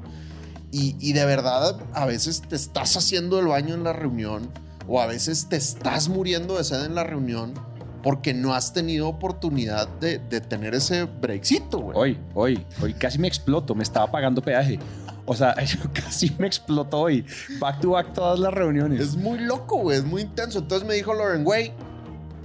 [0.71, 4.51] Y, y de verdad, a veces te estás haciendo el baño en la reunión,
[4.87, 7.55] o a veces te estás muriendo de sed en la reunión,
[8.03, 11.97] porque no has tenido oportunidad de, de tener ese breakcito, güey.
[11.97, 13.75] Hoy, hoy, hoy casi me exploto.
[13.75, 14.79] Me estaba pagando peaje.
[15.27, 15.55] O sea,
[15.93, 17.25] casi me explotó hoy.
[17.59, 19.01] Back to back todas las reuniones.
[19.01, 20.61] Es muy loco, güey, es muy intenso.
[20.61, 21.73] Entonces me dijo Lauren, güey,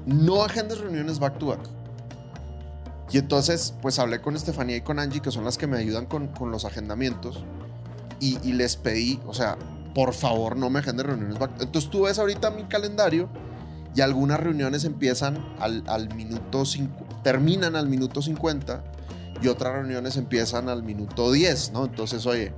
[0.06, 1.62] no agendes reuniones back to back.
[3.12, 6.08] Y entonces, pues hablé con Estefanía y con Angie, que son las que me ayudan
[6.08, 7.44] con, con los agendamientos.
[8.20, 9.58] Y, y les pedí, o sea,
[9.94, 11.52] por favor, no me agendes reuniones back.
[11.62, 13.30] Entonces tú ves ahorita mi calendario
[13.96, 18.84] y algunas reuniones empiezan al, minuto 5, terminan al minuto 50
[19.42, 21.86] y otras reuniones empiezan al minuto 10, ¿no?
[21.86, 22.54] Entonces, oye,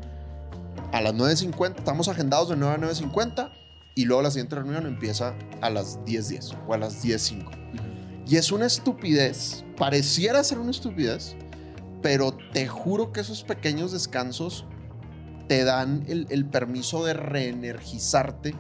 [0.92, 3.52] a las 9.50, estamos agendados de 9 a 9.50
[3.96, 8.24] y luego la siguiente reunión empieza a las 10.10 o a las 10.05.
[8.28, 11.36] Y es una estupidez, pareciera ser una estupidez,
[12.02, 14.66] pero te juro que esos pequeños descansos
[15.48, 18.56] te dan el permiso de reenergizarte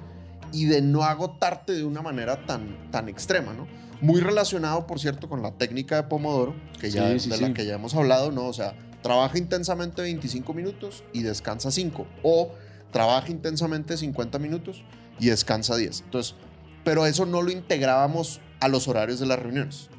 [0.51, 3.67] y de no agotarte de una manera tan, tan extrema, ¿no?
[4.01, 7.41] Muy relacionado, por cierto, con la técnica de Pomodoro, que ya, Sí, sí, de sí.
[7.41, 8.45] la que ya hemos hablado, ¿no?
[8.45, 12.05] O sea, trabaja intensamente 25 minutos y descansa 5.
[12.23, 12.51] O
[12.91, 14.83] trabaja intensamente 50 minutos
[15.19, 16.01] y descansa 10.
[16.01, 16.35] Entonces,
[16.83, 19.89] Pero eso no lo integrábamos a los horarios de las reuniones.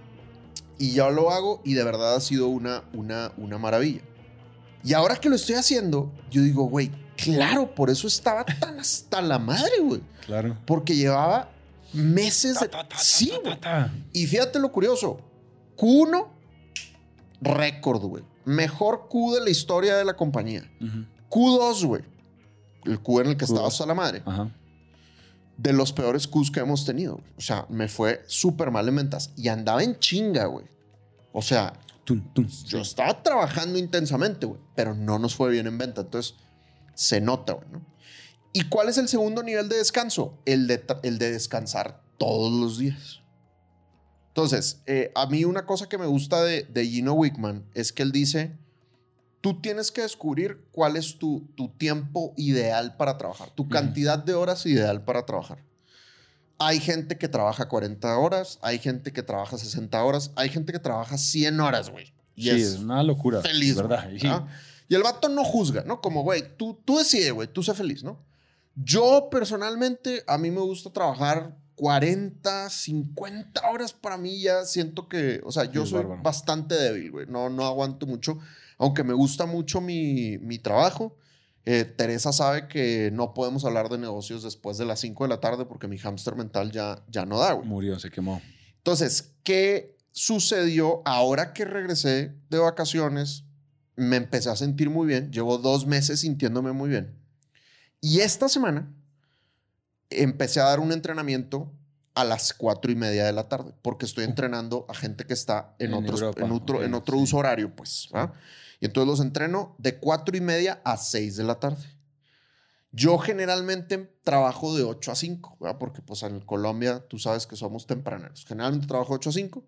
[0.79, 4.03] Y yo lo hago y de verdad ha sido una, una, una maravilla.
[4.85, 9.21] Y ahora que lo estoy haciendo, yo digo, güey, claro, por eso estaba tan hasta
[9.21, 10.01] la madre, güey.
[10.25, 10.57] Claro.
[10.67, 11.51] Porque llevaba
[11.93, 12.71] meses de...
[12.97, 13.59] Sí, güey.
[14.13, 15.21] Y fíjate lo curioso.
[15.77, 16.27] Q1,
[17.41, 18.25] récord, güey.
[18.45, 20.71] Mejor Q de la historia de la compañía.
[21.31, 22.03] Q2, güey.
[22.85, 24.23] El Q en el que estaba hasta la madre.
[24.25, 24.51] Ajá.
[25.57, 27.21] De los peores Qs que hemos tenido.
[27.37, 29.33] O sea, me fue súper mal en ventas.
[29.37, 30.67] Y andaba en chinga, güey.
[31.33, 31.73] O sea,
[32.67, 36.03] yo estaba trabajando intensamente, güey, pero no nos fue bien en venta.
[36.03, 36.37] Entonces,
[36.97, 37.87] se nota, ¿no?
[38.53, 40.37] ¿Y cuál es el segundo nivel de descanso?
[40.47, 43.21] El de, el de descansar todos los días.
[44.29, 48.03] Entonces, eh, a mí una cosa que me gusta de, de Gino Wickman es que
[48.03, 48.57] él dice,
[49.41, 54.35] tú tienes que descubrir cuál es tu, tu tiempo ideal para trabajar, tu cantidad de
[54.35, 55.63] horas ideal para trabajar.
[56.59, 60.79] Hay gente que trabaja 40 horas, hay gente que trabaja 60 horas, hay gente que
[60.79, 62.15] trabaja 100 horas, güey.
[62.35, 63.43] Y Sí, es una locura.
[63.43, 64.09] feliz, ¿verdad?
[64.19, 64.27] Sí.
[64.89, 66.01] Y el vato no juzga, ¿no?
[66.01, 68.25] Como, güey, tú, tú decides, güey, tú sé feliz, ¿no?
[68.77, 75.41] Yo personalmente, a mí me gusta trabajar 40, 50 horas para mí ya siento que,
[75.45, 76.23] o sea, yo soy bárbaro.
[76.23, 78.39] bastante débil, güey, no, no aguanto mucho,
[78.79, 81.17] aunque me gusta mucho mi, mi trabajo.
[81.69, 85.41] Eh, Teresa sabe que no podemos hablar de negocios después de las 5 de la
[85.41, 87.67] tarde porque mi hámster mental ya, ya no da, güey.
[87.67, 88.41] Murió, se quemó.
[88.77, 93.46] Entonces, ¿qué sucedió ahora que regresé de vacaciones?
[93.97, 95.33] Me empecé a sentir muy bien.
[95.33, 97.15] Llevo dos meses sintiéndome muy bien.
[98.01, 98.93] Y esta semana
[100.11, 101.73] empecé a dar un entrenamiento
[102.15, 105.75] a las cuatro y media de la tarde, porque estoy entrenando a gente que está
[105.79, 107.23] en, En otros- Europa, en otro, en otro sí.
[107.25, 108.09] uso horario, pues.
[108.81, 111.85] Y entonces los entreno de cuatro y media a seis de la tarde.
[112.93, 115.77] Yo generalmente trabajo de 8 a 5, ¿verdad?
[115.79, 118.47] porque pues en Colombia tú sabes que somos tempraneros.
[118.47, 119.65] Generalmente trabajo de 8 a 5.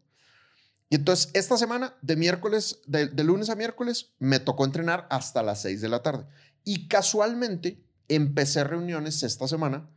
[0.91, 5.43] Y entonces esta semana, de miércoles, de, de lunes a miércoles, me tocó entrenar hasta
[5.43, 6.25] las 6 de la tarde.
[6.65, 9.89] Y casualmente empecé reuniones esta semana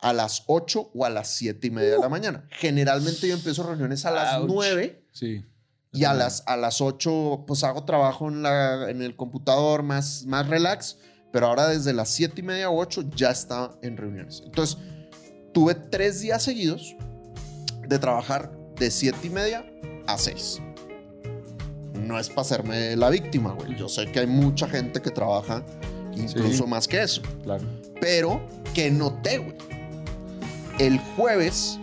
[0.00, 2.46] a las 8 o a las 7 y media de la mañana.
[2.50, 4.48] Generalmente yo empiezo reuniones a las Ouch.
[4.50, 5.44] 9 Sí.
[5.92, 10.24] y a las, a las 8 pues hago trabajo en, la, en el computador más,
[10.26, 10.96] más relax,
[11.32, 14.42] pero ahora desde las 7 y media o 8 ya está en reuniones.
[14.44, 14.78] Entonces,
[15.52, 16.96] tuve tres días seguidos
[17.86, 19.69] de trabajar de 7 y media
[20.12, 20.60] a 6.
[21.94, 23.76] No es para hacerme la víctima, güey.
[23.76, 25.62] Yo sé que hay mucha gente que trabaja
[26.16, 26.70] incluso Sí.
[26.70, 27.22] más que eso.
[27.44, 27.64] Claro.
[28.00, 28.40] Pero
[28.74, 29.54] que noté, güey.
[30.78, 31.78] El jueves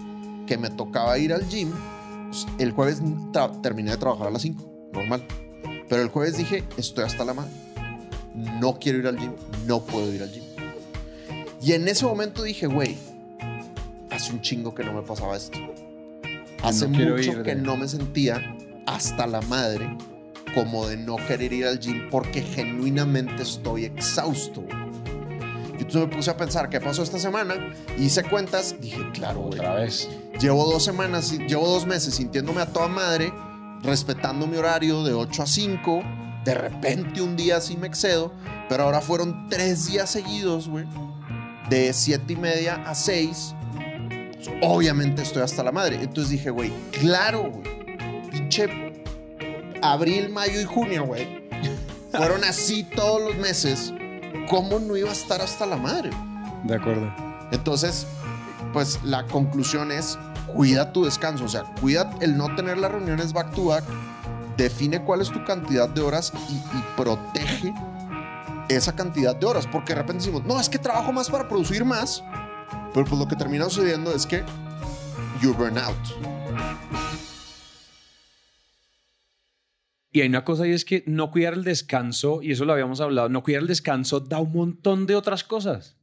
[0.48, 1.72] que me tocaba ir al gym,
[2.30, 3.02] pues, el jueves
[3.62, 5.26] terminé de trabajar a las 5, normal.
[5.88, 7.52] Pero el jueves dije, estoy hasta la madre.
[8.60, 9.32] No quiero ir al gym,
[9.66, 10.44] no puedo ir al gym.
[11.62, 12.98] Y en ese momento dije, güey,
[14.12, 15.58] hace un chingo que no me pasaba esto.
[16.68, 19.96] Hace no mucho ir que no me sentía hasta la madre
[20.54, 24.66] como de no querer ir al gym porque genuinamente estoy exhausto.
[25.78, 27.56] Y entonces me puse a pensar qué pasó esta semana.
[27.98, 29.60] Hice cuentas, dije, claro, güey.
[29.60, 30.10] Otra vez.
[30.40, 33.32] Llevo dos semanas, llevo dos meses sintiéndome a toda madre,
[33.84, 36.02] respetando mi horario de 8 a 5.
[36.44, 38.34] De repente un día sí me excedo,
[38.68, 40.86] pero ahora fueron tres días seguidos, güey.
[41.70, 43.54] De 7 y media a 6.
[44.38, 45.98] Pues, obviamente estoy hasta la madre.
[46.02, 48.30] Entonces dije, güey, claro, güey.
[48.30, 48.70] Pinche
[49.82, 51.48] abril, mayo y junio, güey.
[52.12, 53.94] Fueron así todos los meses.
[54.50, 56.10] ¿Cómo no iba a estar hasta la madre?
[56.64, 57.14] De acuerdo.
[57.52, 58.06] Entonces,
[58.74, 63.34] pues la conclusión es, cuida tu descanso, o sea, cuida el no tener las reuniones
[63.34, 63.84] back to back,
[64.58, 67.74] define cuál es tu cantidad de horas y, y protege
[68.70, 71.86] esa cantidad de horas, porque de repente decimos, no, es que trabajo más para producir
[71.86, 72.24] más,
[72.98, 74.44] pero pues lo que termina sucediendo es que
[75.40, 75.96] you burn out.
[80.12, 83.00] Y hay una cosa y es que no cuidar el descanso, y eso lo habíamos
[83.00, 85.97] hablado, no cuidar el descanso da un montón de otras cosas.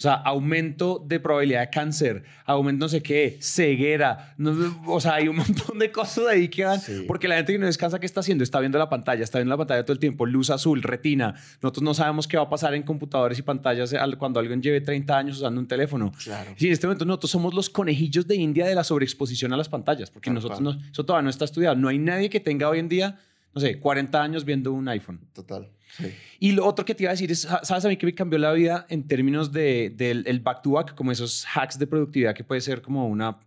[0.00, 4.32] O sea, aumento de probabilidad de cáncer, aumento no sé qué, ceguera.
[4.38, 6.80] no- o sea, hay un montón de cosas ahí que van.
[6.80, 7.04] Sí.
[7.06, 8.42] Porque la gente que no descansa, ¿qué está haciendo?
[8.42, 11.34] Está viendo la pantalla, está viendo la pantalla todo el tiempo, luz azul, retina.
[11.62, 14.80] Nosotros no sabemos qué va a pasar en computadores y pantallas al- cuando alguien lleve
[14.80, 16.12] 30 años usando un teléfono.
[16.24, 16.52] Claro.
[16.56, 19.68] Sí, en este momento nosotros somos los conejillos de India de la sobreexposición a las
[19.68, 21.76] pantallas, porque Tal nosotros no, eso todavía no está estudiado.
[21.76, 23.18] No hay nadie que tenga hoy en día,
[23.54, 25.20] no sé, 40 años viendo un iPhone.
[25.34, 25.68] Total.
[25.96, 26.06] Sí.
[26.38, 28.38] Y lo otro que te iba a decir es, ¿sabes a mí que me cambió
[28.38, 32.34] la vida en términos de, del el back to back, como esos hacks de productividad
[32.34, 33.38] que puede ser como una,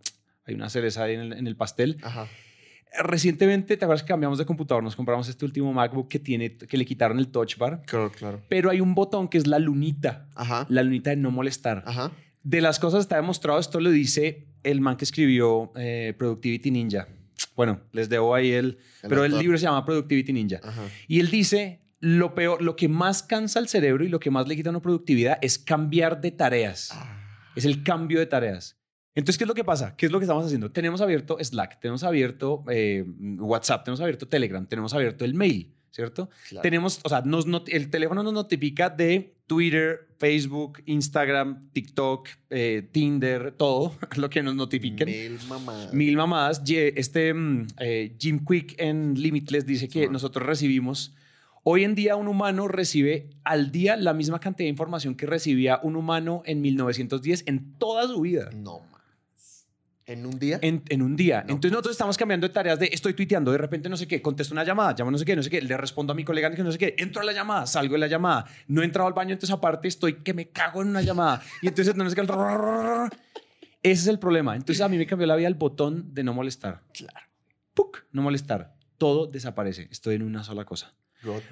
[0.46, 1.98] hay una cereza ahí en el, en el pastel?
[2.02, 2.28] Ajá.
[2.96, 4.82] Recientemente, ¿te acuerdas que cambiamos de computador?
[4.84, 8.40] Nos compramos este último MacBook que, tiene, que le quitaron el touch bar, Claro, claro.
[8.48, 10.64] pero hay un botón que es la lunita, Ajá.
[10.68, 11.82] la lunita de no molestar.
[11.86, 12.12] Ajá.
[12.44, 17.08] De las cosas está demostrado, esto lo dice el man que escribió eh, Productivity Ninja.
[17.56, 18.78] Bueno, les debo ahí el...
[19.02, 20.60] El pero el libro se llama Productivity Ninja.
[20.62, 20.82] Ajá.
[21.08, 24.46] Y él dice, lo peor, lo que más cansa al cerebro y lo que más
[24.46, 26.90] le quita una productividad es cambiar de tareas.
[27.56, 28.78] Es el cambio de tareas.
[29.14, 29.96] Entonces, ¿qué es lo que pasa?
[29.96, 30.70] ¿Qué es lo que estamos haciendo?
[30.70, 33.06] Tenemos abierto Slack, tenemos abierto eh,
[33.38, 36.28] WhatsApp, tenemos abierto Telegram, tenemos abierto el mail, ¿cierto?
[36.50, 36.60] Claro.
[36.60, 43.52] Tenemos, o sea, nos el teléfono nos notifica de Twitter, Facebook, Instagram, TikTok, eh, Tinder,
[43.52, 45.08] todo lo que nos notifiquen.
[45.08, 45.94] Mil mamadas.
[45.94, 46.62] Mil mamadas.
[46.68, 51.14] Este mm, eh, Jim Quick en Limitless dice que nosotros recibimos.
[51.66, 55.80] Hoy en día un humano recibe al día la misma cantidad de información que recibía
[55.82, 58.50] un humano en 1910 en toda su vida.
[58.54, 59.66] No más.
[60.04, 60.58] ¿En un día?
[60.60, 61.42] En, en un día.
[61.46, 61.54] No.
[61.54, 64.52] Entonces nosotros estamos cambiando de tareas de estoy tuiteando, de repente no sé qué, contesto
[64.52, 66.70] una llamada, llamo no sé qué, no sé qué, le respondo a mi colega no
[66.70, 69.32] sé qué, entro a la llamada, salgo de la llamada, no he entrado al baño,
[69.32, 72.22] entonces aparte estoy que me cago en una llamada y entonces no sé qué.
[73.82, 74.54] Ese es el problema.
[74.54, 76.82] Entonces a mí me cambió la vida el botón de no molestar.
[76.92, 77.26] Claro.
[77.72, 78.04] ¡Puc!
[78.12, 78.74] No molestar.
[78.98, 79.88] Todo desaparece.
[79.90, 80.94] Estoy en una sola cosa.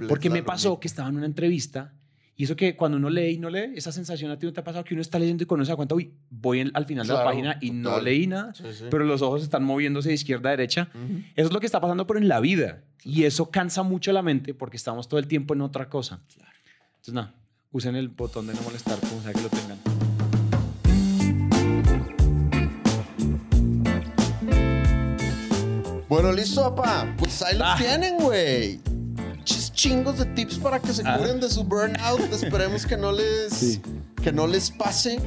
[0.08, 1.92] Porque me pasó que estaba en una entrevista
[2.36, 4.60] y eso que cuando uno lee y no lee, esa sensación a ti no te
[4.60, 6.86] ha pasado que uno está leyendo y cuando se da cuenta, uy, voy en- al
[6.86, 8.04] final de la Claro, página y no total.
[8.04, 8.84] leí nada, Sí, sí.
[8.90, 10.88] pero los ojos están moviéndose de izquierda a derecha.
[10.94, 11.18] Ujú.
[11.36, 12.82] Eso es lo que está pasando, pero en la vida.
[13.04, 16.20] Y eso cansa mucho la mente porque estamos todo el tiempo en otra cosa.
[16.28, 17.34] Entonces, nada,
[17.70, 19.78] usen el botón de no molestar, como sea que lo tengan.
[26.08, 27.14] Bueno, listo, papá.
[27.18, 27.74] Pues ahí los Ah.
[27.78, 28.80] tienen, güey.
[29.82, 31.18] Chingos de tips para que se Ah.
[31.18, 32.20] curen de su burnout.
[32.32, 33.82] Esperemos que no les, Sí.
[34.22, 35.18] que no les pase.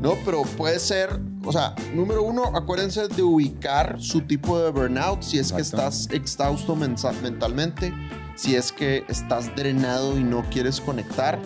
[0.00, 5.20] No, pero puede ser, o sea, número uno, acuérdense de ubicar su tipo de burnout.
[5.22, 7.92] Si es que estás exhausto mentalmente,
[8.34, 11.38] si es que estás drenado y no quieres conectar,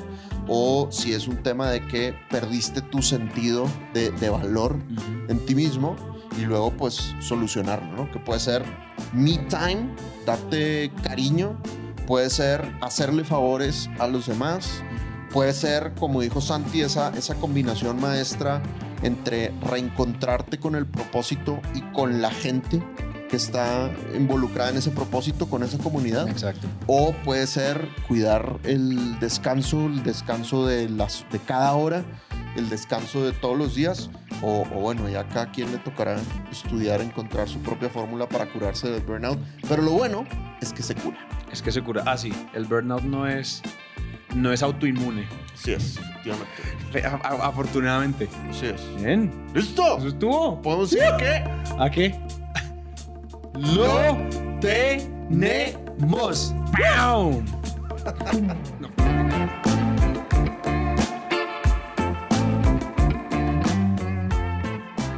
[0.47, 4.77] o si es un tema de que perdiste tu sentido de, de valor
[5.29, 5.97] en ti mismo
[6.39, 8.09] y luego pues solucionarlo, ¿no?
[8.13, 8.63] Que puede ser
[9.13, 9.89] me time,
[10.27, 11.57] darte cariño,
[12.07, 14.83] puede ser hacerle favores a los demás,
[15.33, 18.63] puede ser, como dijo Santi, esa, esa combinación maestra
[19.03, 22.83] entre reencontrarte con el propósito y con la gente
[23.29, 26.29] que está involucrada en ese propósito, con esa comunidad.
[26.29, 26.69] Exacto.
[26.87, 32.05] O puede ser cuidar el descanso, el descanso de, las, de cada hora,
[32.57, 34.11] el descanso de todos los días.
[34.43, 36.19] O, o bueno, ya a cada quien le tocará
[36.51, 39.39] estudiar, encontrar su propia fórmula para curarse del burnout.
[39.67, 40.27] Pero lo bueno
[40.61, 41.17] es que se cura.
[41.53, 42.03] Es que se cura.
[42.07, 43.63] Ah, sí, el burnout no es,
[44.35, 45.27] no es autoinmune.
[45.55, 46.51] Sí es, efectivamente.
[46.91, 48.29] Fe- a- a- Afortunadamente.
[48.53, 48.83] Sí es.
[48.97, 49.31] Bien.
[49.55, 49.99] ¡Listo!
[49.99, 50.61] Eso estuvo.
[50.63, 51.45] ¿Podemos decir que
[51.79, 52.19] ¿A qué?
[53.55, 54.17] Lo
[54.61, 56.55] tenemos.
[56.97, 57.45] ¡Pam!